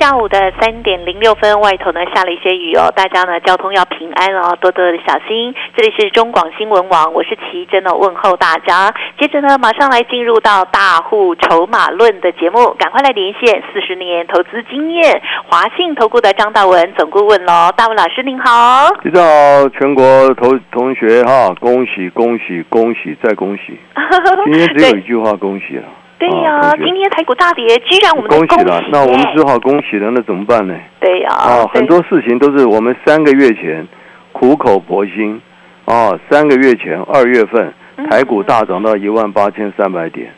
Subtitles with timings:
[0.00, 5.54] 下午的三点零六分，外头呢下了一些雨哦，大家呢交通要平安哦，多多的小心。
[5.76, 8.90] 这里是中广新闻网，我是奇珍哦，问候大家。
[9.18, 18.88] 接着呢，马上来进入到大户筹码论的节目，赶快来连线四十年投资经验华信投顾的张大文总顾问喽，大文老师您好。
[19.04, 23.78] 大家好，全国投同学哈，恭喜恭喜恭喜再恭喜！
[24.50, 25.84] 今天只有一句话，恭喜了。
[26.20, 30.78] 对呀，今天台股大跌，居然我们恭喜了，那我们只好恭喜了，那怎么办呢？
[31.00, 33.88] 对呀，啊，很多事情都是我们三个月前
[34.32, 35.40] 苦口婆心
[35.86, 37.72] 啊，三个月前二月份
[38.10, 40.30] 台股大涨到一万八千三百点，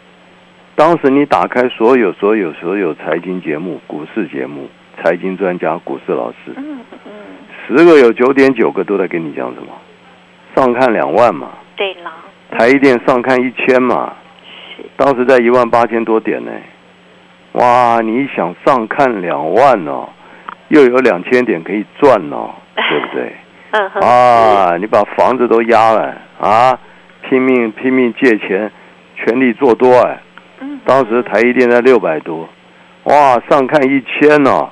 [0.76, 4.70] 当时你打开所有所有所有财经节目、股市节目、
[5.02, 7.12] 财经专家、股市老师，嗯嗯，
[7.66, 9.72] 十个有九点九个都在跟你讲什么？
[10.54, 12.12] 上看两万嘛，对了，
[12.56, 14.12] 台一电上看一千嘛。
[14.96, 16.50] 当时在一万八千多点呢，
[17.52, 18.00] 哇！
[18.02, 20.08] 你想上看两万哦，
[20.68, 23.32] 又有两千点可以赚哦， 对不对？
[24.06, 24.76] 啊！
[24.78, 26.78] 你把房子都压了啊，
[27.22, 28.70] 拼命拼命借钱，
[29.16, 30.18] 全力做多哎。
[30.84, 32.48] 当时台一电在六百多，
[33.04, 33.40] 哇！
[33.48, 34.70] 上看一千哦，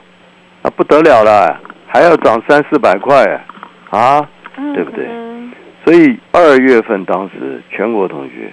[0.63, 3.25] 那不得了了，还要涨三四百块
[3.91, 4.27] 啊，
[4.75, 5.07] 对不对？
[5.85, 8.53] 所以二月份当时全国同学。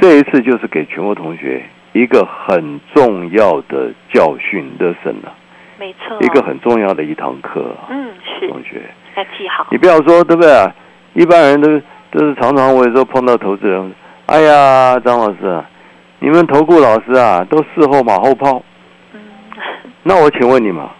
[0.00, 5.34] 这一次就是给全国同学一个很重要的教训的审了，
[5.78, 7.74] 没错，一个很重要的一堂课。
[7.90, 8.82] 嗯，是同学
[9.16, 9.66] 要记好。
[9.70, 10.72] 你不要说对不对？
[11.14, 11.68] 一般人都
[12.12, 13.92] 都是常常我有时候碰到投资人，
[14.26, 15.64] 哎呀，张老师，
[16.20, 18.62] 你们投顾老师啊，都事后马后炮。
[19.12, 19.20] 嗯，
[20.04, 20.90] 那我请问你嘛，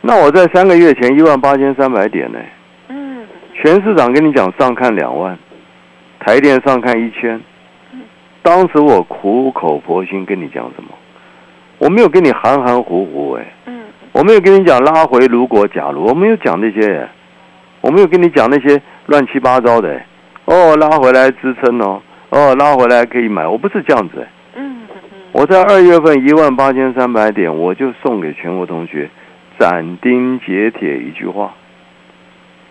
[0.00, 2.38] 那我在三个月前一万八千三百点呢？
[2.88, 3.24] 嗯，
[3.54, 5.38] 全市场跟你讲上看两万，
[6.18, 7.40] 台电上看一千。
[8.42, 10.90] 当时我苦口婆心跟你讲什么？
[11.78, 17.08] 我没有跟你含含糊糊哎，嗯，我没有跟你讲拉回如果假如，我没有讲那些，
[17.80, 20.00] 我没有跟你讲那些乱七八糟的，
[20.46, 24.26] 哦，拉回来支撑哦，哦，拉回来可以买，我不是这样子，
[24.56, 24.80] 嗯，
[25.30, 29.08] 我在二月份一万八千三百点，我就送给全国同学
[29.58, 31.54] 斩钉截铁一句话：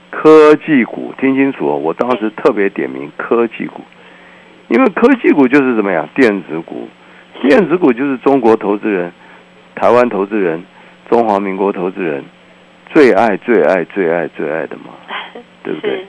[0.09, 3.81] 科技股，听清楚哦，我当时特别点名科技股。
[4.69, 6.87] 因为科技股就是怎么样，电子股，
[7.41, 9.11] 电子股就是中国投资人、
[9.75, 10.63] 台湾投资人、
[11.09, 12.23] 中华民国投资人
[12.93, 14.93] 最爱、最爱、最爱、最爱的嘛，
[15.63, 16.05] 对不对？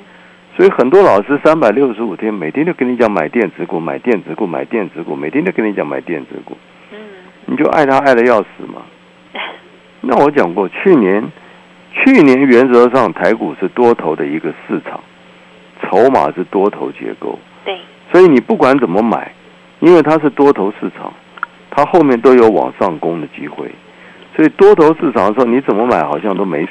[0.57, 6.57] 所以很多老师三百六十五天，每天都跟你讲买电子股、买电子股、买电子股，每天都跟你讲买电子股，
[6.91, 6.99] 嗯，
[7.47, 8.83] 你就爱他爱的要死嘛。
[10.03, 11.23] 那我讲过，去年
[11.93, 15.01] 去年原则上台股是多头的一个市场，
[15.83, 17.48] 筹码是多头结构，对。
[18.11, 19.31] 所以你不管怎么买，
[19.81, 21.13] 因为它是多头市场，
[21.71, 23.71] 它后面都有往上攻的机会。
[24.35, 26.71] 所以多头市场的时候，你怎么买好像都没事，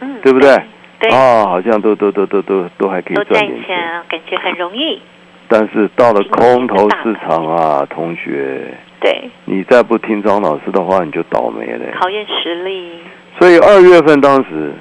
[0.00, 0.56] 嗯，对不对？
[1.00, 3.76] 对啊，好像都都都都都都还可以赚点钱，
[4.08, 5.00] 感觉很容易。
[5.46, 11.86] 但是到了空头市场啊，同学，对，你再不听张老师的话，你就倒霉了。
[11.98, 12.98] 考验实力。
[13.38, 14.74] 所以二月份当时，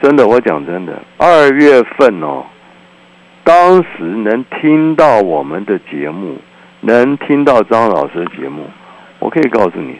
[0.00, 2.44] 真的，我讲真的，二月份哦。
[3.48, 6.36] 当时能听到我们的节目，
[6.82, 8.66] 能听到张老师的节目，
[9.18, 9.96] 我可以告诉你，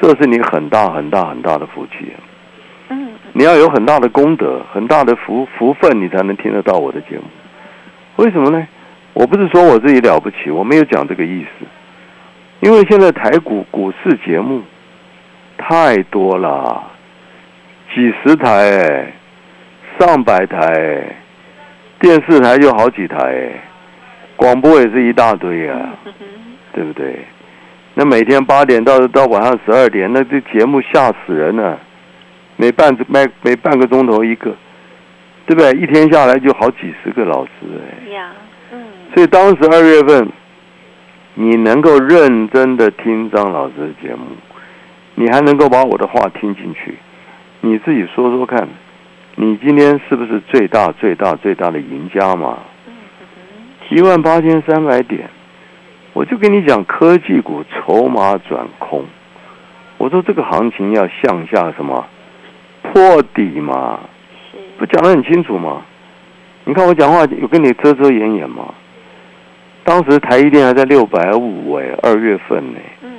[0.00, 2.12] 这是你很大很大很大的福气。
[2.90, 7.24] 嗯，你要有很大的功德，很大的福福分，你才能听得到我的节目。
[8.14, 8.64] 为什么呢？
[9.12, 11.66] 我不是说我自己了不起，我没有讲这个意思。
[12.60, 14.62] 因为现在台股股市节目
[15.58, 16.80] 太多了，
[17.92, 19.12] 几十台，
[19.98, 21.16] 上百台。
[22.04, 23.50] 电视台就好几台，
[24.36, 25.88] 广播也是一大堆啊，
[26.70, 27.16] 对不对？
[27.94, 31.78] 那每天八点到到晚上十二点，那这节目吓死人了，
[32.58, 34.54] 每半每每半个钟头一个，
[35.46, 35.72] 对不对？
[35.80, 38.12] 一天下来就好几十个老师哎。
[38.12, 38.32] 呀，
[38.70, 38.84] 嗯。
[39.14, 40.28] 所以当时二月份，
[41.32, 44.26] 你能够认真的听张老师的节目，
[45.14, 46.98] 你还能够把我的话听进去，
[47.62, 48.68] 你自己说说看。
[49.36, 52.58] 你今天是不是最大、最大、最大的赢家嘛？
[53.90, 55.28] 一万八千三百点，
[56.12, 59.04] 我就跟你讲，科技股筹码转空。
[59.98, 62.06] 我说这个行情要向下什么
[62.82, 64.00] 破底嘛？
[64.78, 65.82] 不讲得很清楚吗？
[66.64, 68.72] 你看我讲话有跟你遮遮掩掩吗？
[69.82, 73.10] 当时台积电还在六百五哎，二月份呢，嗯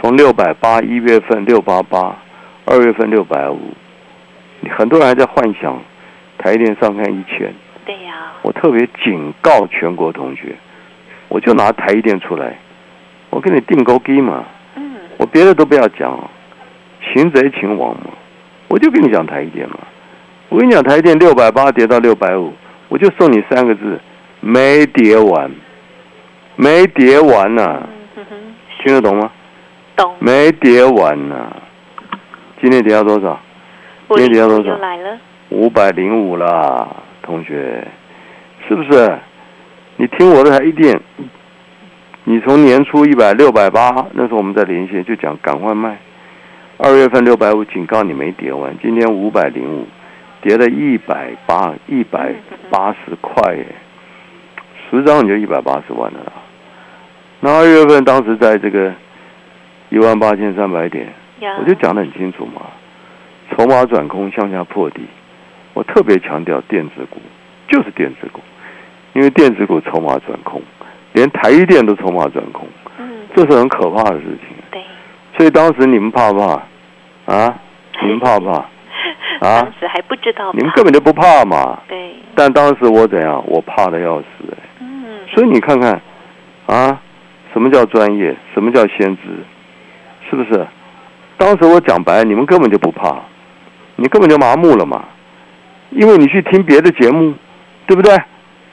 [0.00, 2.16] 从六百八一月份六八八，
[2.64, 3.74] 二月份六百五，
[4.70, 5.80] 很多人还在幻想
[6.38, 7.52] 台积电上看一千。
[7.84, 10.54] 对呀，我特别警告全国同学，
[11.28, 12.56] 我就拿台积电出来，
[13.30, 14.44] 我给你定勾机嘛，
[14.76, 16.16] 嗯我别的都不要讲，
[17.02, 18.10] 擒贼擒王嘛，
[18.68, 19.78] 我就跟你讲台积电嘛。
[20.48, 22.52] 我跟你讲台积电六百八跌到六百五，
[22.88, 23.98] 我就送你三个字：
[24.40, 25.50] 没跌完，
[26.56, 27.82] 没跌完呐、
[28.84, 29.30] 听得懂吗？
[29.96, 30.14] 懂。
[30.18, 31.50] 没跌完呐、
[32.60, 33.40] 今天跌到多少？
[34.12, 34.78] 我今天跌了多又少？
[35.48, 36.86] 五百零五啦，
[37.22, 37.82] 同学，
[38.68, 39.18] 是不是？
[39.96, 41.00] 你听我的台积电，
[42.24, 45.96] 你从年初一百六百八，那时候我们在连线就讲赶快卖。
[46.76, 49.86] 二月份六百五，警告你没跌完，今天五百零五，
[50.42, 52.34] 跌了一百八一百
[52.68, 53.66] 八十块耶，
[54.90, 56.32] 十张你就一百八十万了啦。
[57.40, 58.92] 那二月份当时在这个
[59.88, 61.08] 一万八千三百点，
[61.60, 62.62] 我就讲的很清楚嘛，
[63.54, 65.02] 筹码转空向下破底，
[65.74, 67.20] 我特别强调电子股
[67.68, 68.40] 就是电子股，
[69.12, 70.60] 因为电子股筹码转空，
[71.12, 72.66] 连台积电都筹码转空，
[72.98, 74.56] 嗯，这是很可怕的事情。
[74.70, 74.82] 对，
[75.36, 76.62] 所以当时你们怕不怕？
[77.34, 77.54] 啊，
[78.02, 78.52] 你们怕不怕？
[78.58, 78.66] 啊
[79.40, 81.80] 当时还不知道，你们根本就不怕嘛。
[81.88, 83.42] 对，但当时我怎样？
[83.46, 86.00] 我怕的要死哎、嗯，所以你看看，
[86.66, 87.00] 啊，
[87.52, 88.34] 什么叫专业？
[88.54, 89.22] 什么叫先知？
[90.30, 90.66] 是不是？
[91.36, 93.20] 当时我讲白，你们根本就不怕，
[94.02, 95.04] 你根本就麻木了嘛，
[95.90, 97.32] 因为你去听别的节目，
[97.86, 98.16] 对不对？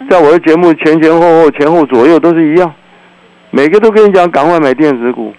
[0.09, 2.73] 在我的节目前前后后、前后左右都是一样，
[3.51, 5.31] 每个都跟你讲赶快买电子股，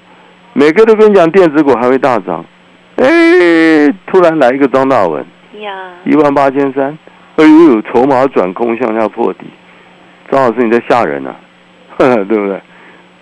[0.52, 2.44] 每个都跟你讲电子股还会大涨，
[2.98, 5.24] 哎，突然来一个张大文，
[5.58, 5.72] 呀，
[6.04, 6.96] 一万八千三，
[7.34, 9.40] 哎呦，筹码转空向下破底，
[10.30, 11.34] 张老师你在吓人啊，
[11.98, 12.60] 对不对？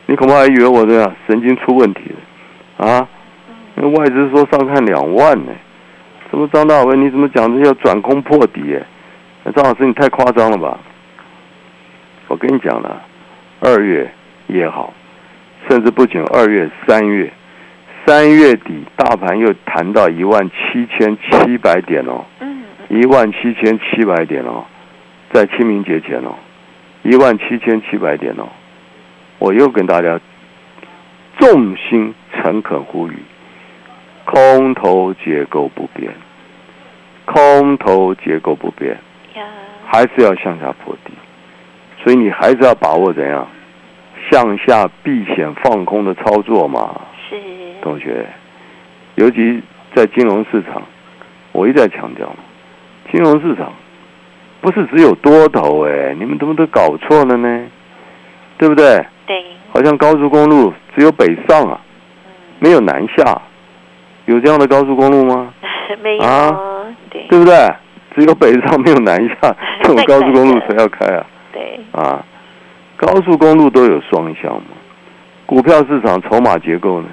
[0.05, 2.87] 你恐怕还以为我这样神经出问题了。
[2.87, 3.09] 啊？
[3.75, 5.53] 那外资说上看两万呢，
[6.31, 8.75] 怎么张大伟你怎么讲这要转空破底？
[8.75, 8.83] 哎，
[9.45, 10.79] 那张老师你太夸张了吧？
[12.29, 13.03] 我跟你讲了，
[13.61, 14.11] 二月
[14.47, 14.93] 也好，
[15.69, 17.33] 甚至不仅二月、三月，
[18.05, 22.25] 三月底大盘又谈到一万七千七百点哦。
[22.41, 24.65] 嗯，一万七千七百点哦，
[25.33, 26.35] 在清明节前哦，
[27.03, 28.47] 一万七千七百点哦，
[29.39, 30.21] 我又跟大家
[31.39, 33.17] 重心诚恳呼吁，
[34.31, 36.13] 空头结构不变，
[37.25, 38.95] 空头结构不变，
[39.87, 41.15] 还是要向下破底，
[42.05, 43.49] 所以你还是要把握怎样
[44.31, 47.01] 向下避险放空的操作嘛。
[47.31, 47.37] 是，
[47.81, 48.27] 同学，
[49.15, 49.63] 尤其
[49.95, 50.83] 在金融市场，
[51.53, 52.31] 我一再强调，
[53.11, 53.73] 金融市场
[54.61, 57.67] 不是只有多头哎，你们怎么都搞错了呢？
[58.59, 59.03] 对不对？
[59.27, 59.43] 对，
[59.73, 61.81] 好像高速公路只有北上啊，
[62.59, 63.41] 没有南下，
[64.29, 65.53] 有这样的高速公路吗？
[66.03, 66.55] 没有啊，
[67.11, 67.55] 对，对不对？
[68.15, 71.25] 只有北上没有南下， 这种高速公路谁要开啊？
[71.53, 72.23] 对，啊，
[72.97, 74.77] 高速公路都有双向嘛，
[75.47, 77.09] 股票市场筹码结构呢，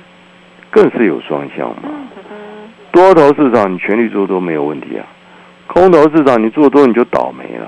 [0.69, 1.73] 更是有双向
[2.91, 5.05] 多头市场你全力做多没有问题啊，
[5.67, 7.67] 空头市场你做多你就倒霉了，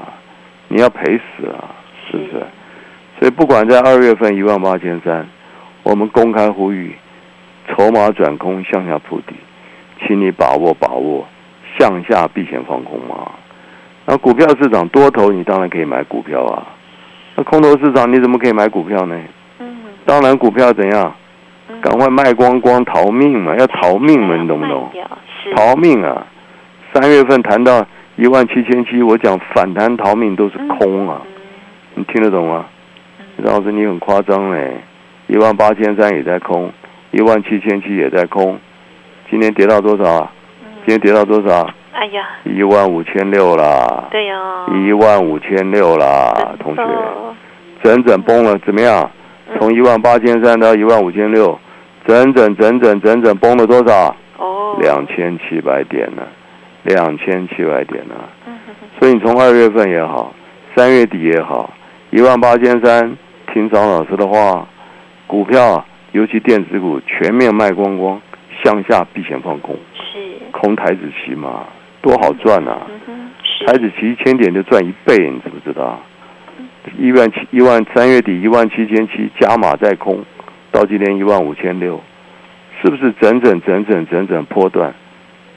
[0.68, 1.72] 你要赔死啊，
[2.12, 2.44] 是不是？
[3.20, 5.26] 所以不管在二月份一万八千三，
[5.84, 6.96] 我们公开呼吁，
[7.78, 9.36] 筹码转空向下铺底，
[10.02, 11.28] 请你把握把握
[11.78, 13.32] 向下避险放空嘛。
[14.08, 16.66] 那股票市场多头你当然可以买股票啊，
[17.36, 19.16] 那空头市场你怎么可以买股票呢？
[19.60, 21.14] 嗯，当然股票怎样，
[21.70, 21.80] 嗯。
[21.80, 24.90] 赶快卖光光逃命嘛，要逃命嘛，你懂不懂？
[25.56, 26.26] 逃命啊！
[26.92, 31.32] 三月份谈到一万七千七，我讲反弹逃命都是空啊，嗯
[31.94, 32.66] 你听得懂吗？
[33.46, 34.78] 张老师你很夸张嘞，
[35.28, 36.72] 一万八千三也在空，
[37.12, 38.60] 一万七千七也在空，
[39.30, 40.32] 今天跌到多少啊？
[40.86, 41.70] 今天跌到多少？
[41.94, 44.36] 哎呀，一万五千六啦，对呀，
[44.86, 46.84] 一万五千六啦，同学，
[47.82, 49.10] 整整崩了，怎么样？
[49.58, 51.58] 从一万八千三到一万五千六，
[52.06, 54.16] 整整整整整整崩了多少？
[54.38, 56.22] 哦，两千七百点呢，
[56.84, 58.14] 两千七百点呢。
[58.46, 58.60] 嗯。
[58.68, 60.34] 哼哼所以你从二月份也好，
[60.76, 61.74] 三月底也好，
[62.12, 63.18] 一万八千三，
[63.52, 64.68] 听张老师的话，
[65.26, 65.84] 股票
[66.18, 68.20] 尤其电子股全面卖光光，
[68.64, 70.18] 向下避险放空，是，
[70.52, 71.64] 空台子期嘛，
[72.02, 72.88] 多好赚啊！
[73.68, 76.02] 台子期一千点就赚一倍，你知不知道？
[76.98, 80.26] 一万七一万三月底一万七千七加码再空，
[80.72, 82.02] 到今天一万五千六，
[82.82, 84.92] 是不是整整整整整整波段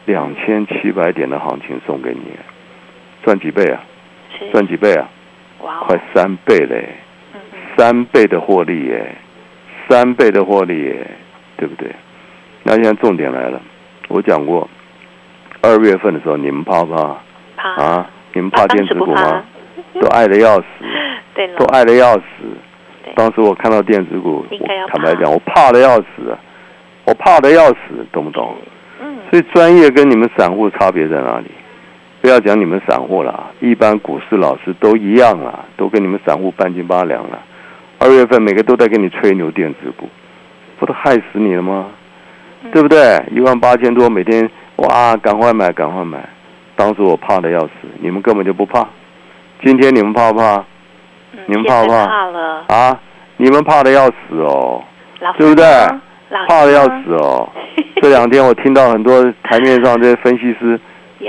[0.04, 2.20] 两千七百点的行情送给你？
[3.22, 3.80] 赚几倍啊？
[4.52, 5.08] 赚几倍啊？
[5.62, 6.86] 哇哦，快三倍嘞！
[7.32, 7.40] 嗯
[7.78, 9.14] 三倍的获利耶，
[9.90, 10.94] 三倍的获利，
[11.56, 11.90] 对不对？
[12.62, 13.60] 那现在重点来了，
[14.06, 14.70] 我讲过，
[15.62, 17.16] 二月份的时候你们怕不怕？
[17.56, 19.42] 怕啊，你们怕电子股吗？
[20.00, 20.64] 都爱的 要死，
[21.34, 22.22] 对都，爱的要死。
[23.16, 26.38] 当时我看到电子股，我坦白讲，我怕的要死啊，
[27.04, 28.54] 我怕的要死，懂不懂？
[29.02, 31.46] 嗯，所以专业跟你们散户差别在哪里？
[32.20, 37.42] 不要讲你们散户了，一般股市老师都一样啊，都跟你们散户半斤八两了。
[38.00, 40.08] 二月份每个都在给你吹牛电子股，
[40.78, 41.86] 不都害死你了吗？
[42.64, 43.22] 嗯对不对？
[43.30, 46.18] 一万八千多，每天哇，赶快买，赶快买。
[46.76, 48.86] 当时我怕的要死，你们根本就不怕。
[49.64, 50.56] 今天你们怕不怕
[51.32, 53.00] 嗯你们怕不怕怕了，啊？
[53.38, 54.82] 你们怕的要死哦，
[55.38, 55.64] 对不对
[56.48, 57.48] 怕的要死哦。
[58.02, 60.78] 这两天我听到很多台面上这些分析师，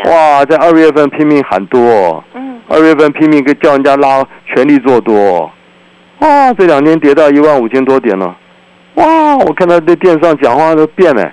[0.06, 5.51] 哇，在二月份拼命喊多、哦，嗯，二月份拼命跟叫人家拉全力做多、哦，
[6.22, 8.36] 哇，这两天跌到一万五千多点了，
[8.96, 11.32] 哇，我看到这电视上讲话都变了，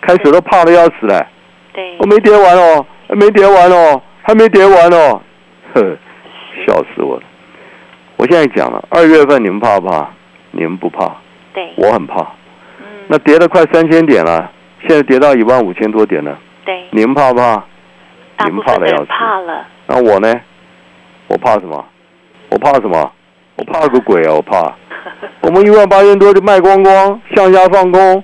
[0.00, 1.26] 开始都怕的要死了，
[1.74, 5.20] 对我，没跌完哦，还没跌完哦，还没跌完哦，
[5.74, 5.96] 呵，
[6.66, 7.22] 笑死我了。
[8.16, 10.08] 我现在讲了，二月份你们怕不怕？
[10.52, 11.12] 你们不怕，
[11.52, 12.22] 对，我很怕。
[12.80, 14.50] 嗯，那跌了快三千点了，
[14.80, 17.62] 现在跌到一万五千多点了，对，你们怕不怕？
[18.38, 19.04] 大你们怕的要死。
[19.10, 20.40] 怕了，那我呢？
[21.26, 21.84] 我怕什么？
[22.48, 23.12] 我怕什么？
[23.58, 24.34] 我怕个鬼啊！
[24.34, 24.72] 我怕。
[25.42, 28.22] 我们一万八千多就卖光光，向下放空，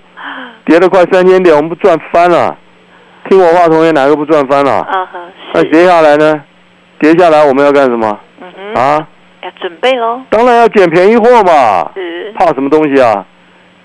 [0.64, 2.56] 跌了快三千点，我们不赚翻了。
[3.28, 4.86] 听我话，同学哪个不赚翻了？
[4.92, 6.42] 嗯哼，是，那跌下来呢？
[7.00, 8.18] 跌下来我们要干什么？
[8.40, 9.08] 嗯哼，啊？
[9.42, 11.90] 要准备喽，当然要捡便宜货嘛。
[11.94, 13.24] 是，怕什么东西啊？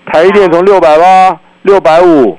[0.06, 2.38] 台一电从六百八、六百五，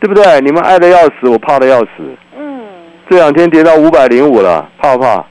[0.00, 0.40] 对不对？
[0.40, 1.88] 你们爱的要死，我怕的要死。
[2.36, 2.60] 嗯
[3.08, 5.24] 这两天跌到五百零五了，怕不怕？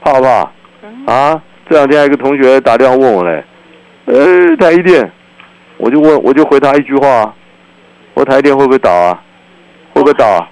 [0.00, 0.50] 怕不怕？
[0.82, 1.42] 嗯，啊！
[1.68, 3.44] 这两天还有一个同学打电话问我嘞，
[4.04, 5.10] 呃，台积电，
[5.78, 7.34] 我就问，我就回他一句话，
[8.14, 9.20] 我说台积电会不会倒啊？
[9.92, 10.48] 会不会倒啊？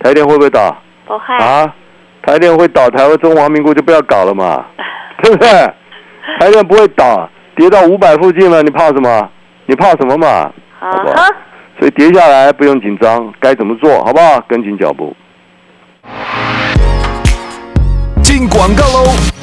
[0.00, 0.74] 台积电会不会倒
[1.06, 1.74] 不害，啊？
[2.22, 4.64] 台积电会倒，台湾中华民国就不要搞了嘛，
[5.22, 5.48] 对不对？
[6.40, 9.30] 台积电不会倒，跌到五百附近了，你怕什么？
[9.66, 10.26] 你怕什么嘛？
[10.28, 11.26] 啊好不好，
[11.78, 14.40] 所以跌下来不用紧张，该怎么做好不好？
[14.48, 15.14] 跟紧脚步。
[18.22, 19.37] 进广告喽！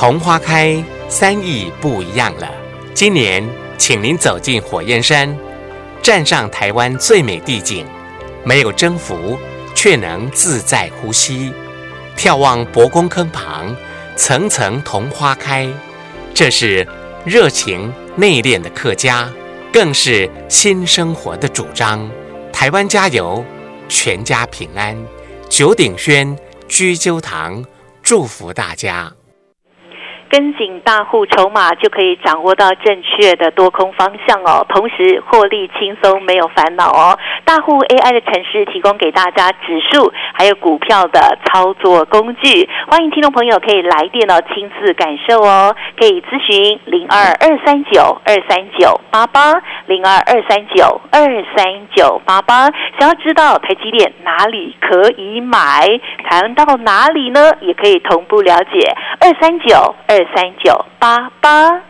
[0.00, 2.50] 桐花开，三义不一样了。
[2.94, 5.36] 今年，请您走进火焰山，
[6.02, 7.86] 站上台湾最美地景，
[8.42, 9.38] 没有征服，
[9.74, 11.52] 却能自在呼吸。
[12.16, 13.76] 眺望博公坑旁，
[14.16, 15.68] 层层桐花开，
[16.32, 16.88] 这是
[17.26, 19.30] 热情内敛的客家，
[19.70, 22.10] 更是新生活的主张。
[22.50, 23.44] 台湾加油，
[23.86, 24.96] 全家平安。
[25.50, 26.34] 九鼎轩
[26.66, 27.62] 居鸠堂
[28.02, 29.12] 祝福大家。
[30.30, 37.18] 跟紧大户筹码就可以掌握到正确的多空方向哦，同时获利轻松，没有烦恼哦。
[37.44, 45.74] 大户 AI 的城市提供给大家指数还有股票的操作工具，欢迎听众朋友可以来电哦，亲自感受哦。
[45.98, 51.20] 可以咨询零二二三九二三九八八零二二三九二
[51.56, 52.70] 三九八八。
[52.98, 55.88] 想要知道台积电哪里可以买，
[56.28, 57.52] 谈到哪里呢？
[57.60, 61.89] 也可以同步了解二三九二三九八八。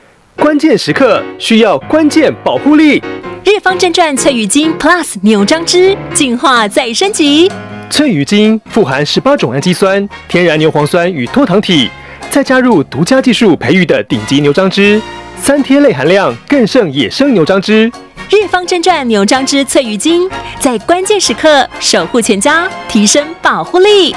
[0.41, 2.99] 关键时刻需要关键保护力。
[3.45, 7.49] 日方正传翠羽精 Plus 牛樟汁进化再升级，
[7.91, 11.91] 翠羽精富含十八种氨基酸、天然牛磺酸与脱糖体，
[12.31, 14.99] 再加入独家技术培育的顶级牛樟汁，
[15.39, 17.91] 三天内含量更胜野生牛樟汁。
[18.31, 20.27] 日方正传牛樟汁翠羽精
[20.59, 24.15] 在关键时刻守护全家，提升保护力。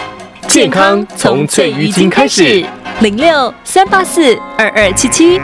[0.49, 2.65] 健康从翠羽精开始。
[3.01, 5.39] 零六三八四二二七七。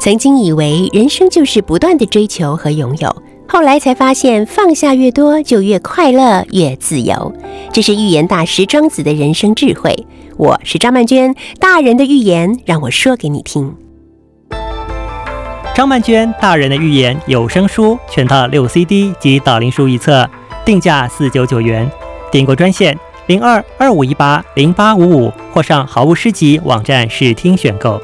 [0.00, 7.34] 曾经以为人生就是不断的追求和拥有，后来才发现放下越多就越快乐越自由。
[7.70, 10.06] 这是预言大师庄子的人生智慧。
[10.38, 13.74] 我是张曼娟，大人的预言让我说给你听。
[15.74, 20.26] 张曼娟大人的预言有声书全套六 CD 及导灵书一册，
[20.64, 21.86] 定价四九九元，
[22.32, 28.00] 订购专线零二二五一八零八五五，或上好物诗集网站试听选购。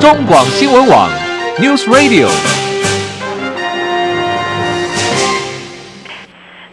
[0.00, 1.10] 中广新闻网
[1.58, 2.59] News Radio。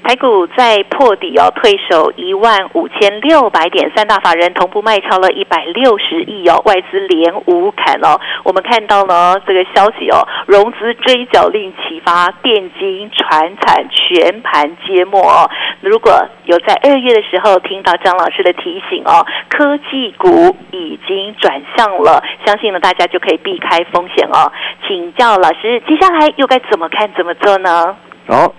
[0.08, 8.18] 台股在破底哦，退守一万五千六百点，三大法人同步卖超了一百六十亿哦，外资连五砍哦。
[8.46, 15.50] 我们看到呢，这个消息哦，融资追缴令启发，电金、船产全盘皆末哦。
[15.82, 24.54] 如果有在二月的时候听到张老师的提醒哦，科技股已经转向了，相信呢大家就可以避开风险哦。
[24.88, 27.94] 请教老师，接下来又该怎么看怎么做呢？
[28.30, 28.54] 好。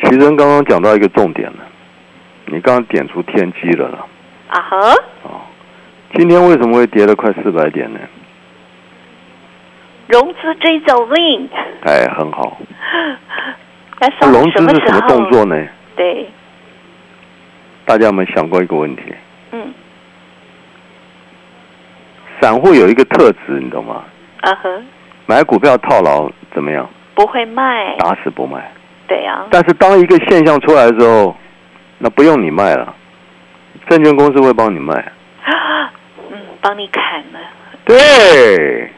[0.00, 1.58] 其实刚刚讲到一个重点了，
[2.46, 4.06] 你刚刚点出天机了了。
[4.48, 4.76] 啊哈。
[5.22, 5.40] 哦，
[6.14, 7.98] 今天为什么会跌了快四百点呢？
[10.08, 11.48] 融资追走令。
[11.84, 12.58] 哎，很好。
[14.00, 15.66] 那融资是什么动作呢？
[15.96, 16.28] 对。
[17.86, 19.02] 大家有没有想过一个问题？
[19.52, 19.72] 嗯。
[22.40, 24.04] 散户有一个特质，你懂吗？
[24.40, 24.68] 啊哈。
[25.26, 26.86] 买股票套牢怎么样？
[27.14, 27.96] 不会卖。
[27.96, 28.70] 打死不卖。
[29.06, 31.36] 对呀，但是当一个现象出来的时候，
[31.98, 32.94] 那不用你卖了，
[33.88, 34.94] 证券公司会帮你卖。
[35.44, 35.92] 啊，
[36.30, 37.38] 嗯，帮你砍了。
[37.84, 38.90] 对，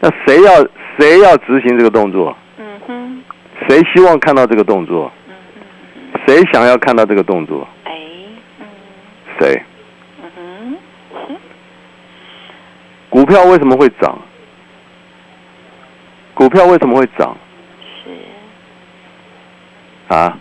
[0.00, 0.66] 那谁要
[0.98, 2.36] 谁要执行这个动作？
[2.58, 3.22] 嗯哼。
[3.66, 5.10] 谁希望看到这个动作？
[5.28, 5.34] 嗯
[6.26, 7.66] 谁想要看到这个动作？
[7.84, 7.92] 哎，
[8.60, 8.66] 嗯。
[9.38, 9.62] 谁？
[10.22, 11.36] 嗯哼。
[13.08, 14.18] 股票为什么会涨？
[16.34, 17.34] 股票为什么会涨？
[20.08, 20.36] 啊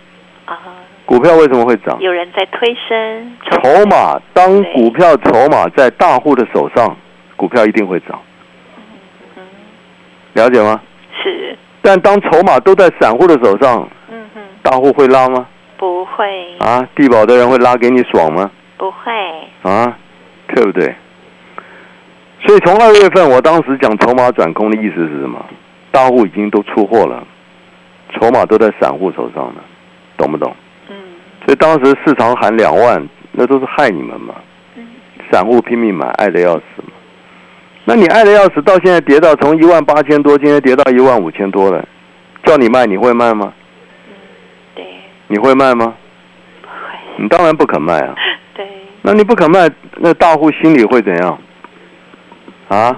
[0.46, 0.58] 啊！
[1.06, 1.98] 股票为什么会涨？
[2.00, 4.20] 有人在推升筹码。
[4.34, 6.96] 当股票筹码在大户的手上，
[7.36, 8.20] 股票一定会涨。
[9.36, 9.44] 嗯
[10.34, 10.82] 了解吗？
[11.24, 11.58] 是。
[11.82, 15.46] 但当筹码都在散户的手上，嗯哼，大户会拉吗？
[15.78, 16.26] 不会。
[16.60, 18.52] 啊，地保的人会拉给你爽吗？
[18.78, 19.12] 不会。
[19.64, 19.98] 啊，
[20.48, 20.94] 对不对？
[22.46, 25.44] 所以从二月份，我当时讲筹码转空的意思是什么？
[25.92, 27.26] 大户已经都出货了。
[28.14, 29.62] 筹码都在散户手上呢，
[30.18, 30.56] 懂不懂？
[30.90, 30.96] 嗯。
[31.46, 34.36] 所以当时市场喊两万，那都是害你们嘛。
[34.76, 34.88] 嗯。
[35.32, 36.92] 散户拼命买，爱的要死嘛。
[37.86, 41.88] 那你爱的要死，到现在跌到从一万八千多，今天跌到一万五千多了，
[42.44, 43.54] 叫你卖，你会卖吗？
[44.08, 44.14] 嗯，
[44.76, 44.86] 对。
[45.28, 45.94] 你会卖吗？
[46.62, 46.74] 不会。
[47.18, 48.14] 你当然不肯卖啊。
[48.56, 48.66] 对。
[49.02, 51.38] 那你不肯卖，那大户心里会怎样？
[52.68, 52.96] 啊？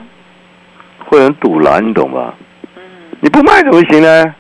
[1.05, 2.33] 会很堵拦，你懂吧？
[2.75, 2.81] 嗯。
[3.19, 4.35] 你不卖怎么行呢？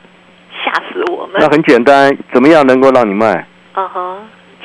[1.33, 3.45] 那很简单，怎么样能够让你卖？
[3.75, 4.17] 嗯哼，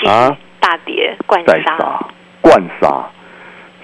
[0.06, 2.06] 啊，大跌灌杀，
[2.40, 3.06] 灌杀，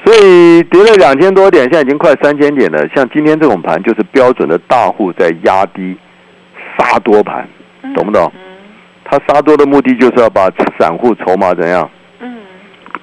[0.04, 2.88] 所以跌了两千多点，现在已经快三千点了。
[2.94, 5.94] 像今天这种盘，就是标准的大户在压低
[6.78, 7.46] 杀多盘，
[7.94, 8.32] 懂不懂？
[9.04, 11.88] 他杀多的目的就是要把散户筹码怎样？
[12.20, 12.40] 嗯，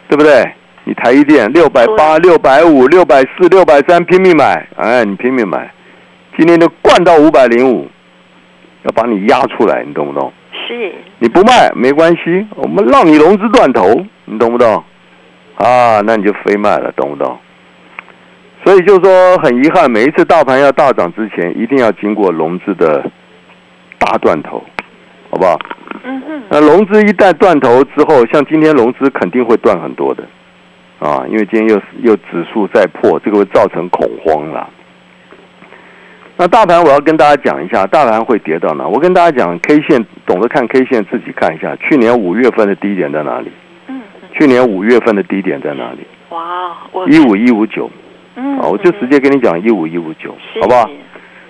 [0.10, 0.52] 对不对？
[0.86, 5.72] 你台一电六百八、六百五、六百四、六百三拼命买，哎，你拼命买，
[6.38, 7.88] 今天就灌到五百零五。
[8.84, 10.32] 要把你压出来，你懂不懂？
[10.68, 10.94] 是。
[11.20, 14.84] 你不卖没关系，我们让你融资断头，你懂不懂？
[15.56, 17.38] 啊，那你就非卖了，懂不懂？
[18.64, 23.04] 所以就说很遗憾，每一次大盘要大涨之前，一定要经过融资的
[23.98, 24.64] 大断头，
[25.30, 25.58] 好不好？
[26.04, 26.44] 嗯哼。
[26.50, 30.24] 那融资一旦断头之后，像今天融资肯定会断很多的，
[31.00, 34.70] 啊，因为今天又又指数再破，这个会造成恐慌了。
[36.40, 38.88] 那大盘我要跟大家讲一下，大盘会跌到哪？
[38.88, 41.76] 我跟大家讲，K 线懂得看 K 线，自己看一下。
[41.78, 43.52] 去年五月份的低点在哪里？
[43.88, 44.00] 嗯。
[44.34, 46.06] 去年五月份的低点在哪里？
[46.30, 47.90] 哇，一五一五九。
[48.36, 48.58] 嗯。
[48.60, 50.88] 我就直接跟你讲一五一五九，好不好？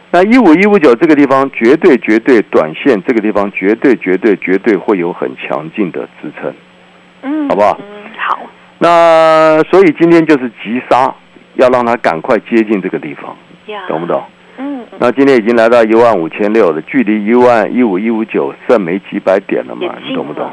[0.10, 6.54] 那一五一五九这个地方，绝对绝对短线这个地方，绝对绝对绝对会有很强劲的支撑。
[7.24, 7.50] 嗯。
[7.50, 7.78] 好不好？
[7.82, 8.40] 嗯，好。
[8.80, 11.14] 那所以今天就是急杀，
[11.56, 13.36] 要让它赶快接近这个地方，
[13.90, 14.24] 懂不懂？
[14.58, 19.96] 嗯，那今天已经来到一万五千六了，距离一万一五一五九剩没几百点了嘛？
[20.04, 20.52] 你懂不懂？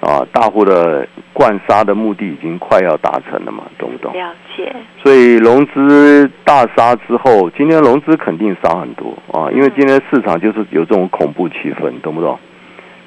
[0.00, 3.64] 啊，大户的灌杀的目的已经快要达成了嘛？
[3.78, 4.12] 懂不懂？
[4.12, 4.74] 了解。
[5.02, 12.38] 所以融资大杀之后，今天融资肯定杀很多啊，因为今天市场就是有这种恐怖气氛，懂不懂？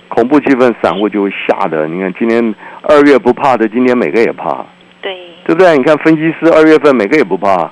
[0.07, 1.88] 恐怖气氛，散户就会吓得。
[1.88, 4.63] 你看今天二月不怕的，今天每个也怕，
[5.01, 5.75] 对，对不对？
[5.75, 7.71] 你看分析师二月份每个也不怕，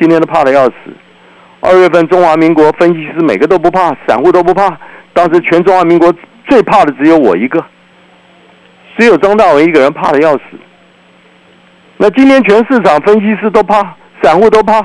[0.00, 0.74] 今天都怕的要死。
[1.68, 4.74] 二月份，中华民国分析师每个都不怕，散户都不怕。
[5.12, 6.10] 当时全中华民国
[6.46, 7.62] 最怕的只有我一个，
[8.96, 10.42] 只有张大伟一个人怕的要死。
[11.98, 14.80] 那今天全市场分析师都怕，散户都怕，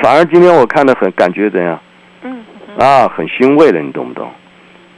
[0.00, 1.76] 反而今天我看的很感觉怎样？
[2.22, 2.44] 嗯。
[2.78, 4.30] 啊，很欣慰了，你懂不懂？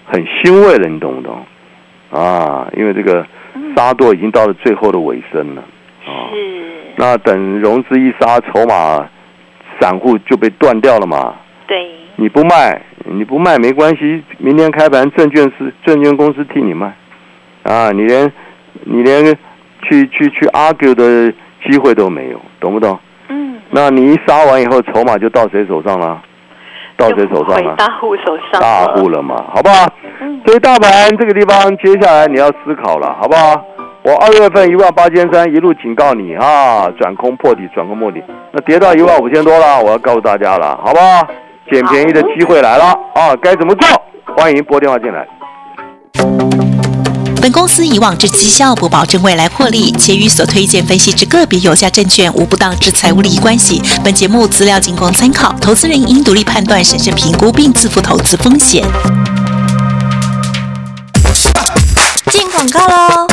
[0.04, 1.46] 很欣慰了，你懂不懂？
[2.10, 3.26] 啊，因为这个
[3.74, 5.62] 杀多已经到了最后的尾声了
[6.04, 6.28] 啊。
[6.34, 9.08] 是，那等融资一杀，筹码
[9.80, 11.34] 散户就被断掉了嘛。
[11.66, 11.76] 对，
[12.16, 16.94] 你不卖，你不卖没关系，明天开盘证券是证券公司替你卖，
[17.62, 18.32] 啊，你连
[18.84, 19.24] 你连
[19.82, 21.32] 去去去 argue 的
[21.64, 22.98] 机会都没有，懂不懂？
[23.28, 26.22] 嗯，那你一杀完以后，筹码就到谁手上了？
[26.96, 27.76] 到谁手上了？
[27.76, 29.86] 大户手上，大户了嘛，好不好？
[30.20, 33.62] 嗯所以大盘这个地方，接下来你要思考了，好不好？
[34.04, 41.26] 我二月份一万八千三一路警告你啊，转空破底，转空破底，那跌到一万五千多了，我要告诉大家了，好不好？
[41.70, 42.84] 捡便宜的机会来了
[43.14, 43.86] 啊，该怎么做？
[44.36, 45.26] 欢迎拨电话进来。
[47.42, 53.82] 本公司以往之绩效不保证未来获利，且与所推荐分析之个别有价证券无不当之财务利益关系。
[54.02, 58.82] 本节目资料仅供参考，投资人应独立判断、审慎评估并自负投资风险。
[62.30, 63.26] 进广告喽！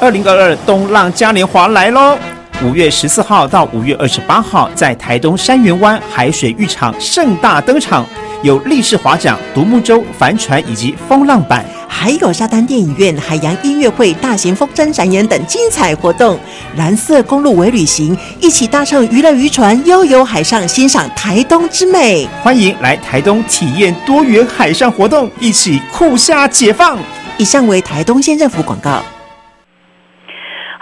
[0.00, 2.18] 二零二二东浪嘉年华来喽！
[2.64, 8.06] 五月十四号到五月二十八号，在台东山园湾海水浴场盛大登场，
[8.42, 11.66] 有立式划桨、独木舟、帆船以及风浪板。
[11.86, 16.38] 还有沙滩电影院、海洋音乐会、大型风筝展演等精彩活动。
[16.76, 22.26] 蓝色公路微旅行，一起搭乘娱乐渔船，悠游海上，欣赏台东之美。
[22.42, 26.98] 欢迎来台东体验多元海上活动，一起酷夏解放。
[27.36, 29.02] 以上为台东县政府广告。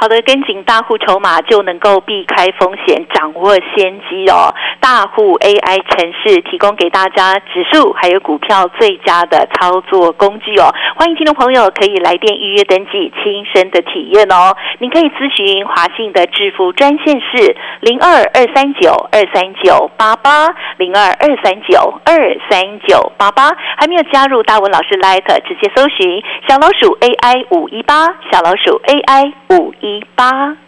[0.01, 4.55] 好的，跟紧大户筹码就能够避开风险，掌握先机哦。
[4.79, 10.73] 大户 AI 城市提供给大家指数还有股票最佳的操作工具哦。
[10.95, 14.55] 欢迎听众朋友可以来电预约登记，亲身的体验哦。
[14.79, 22.15] 您可以咨询华信的致富专线是零二二三九二三九八八零二二三九二
[22.49, 23.51] 三九八八。
[23.77, 29.88] 还没有加入大文老师 Light，直接搜寻小老鼠 AI 五一八，小老鼠 AI 五一。
[29.89, 30.68] 一八。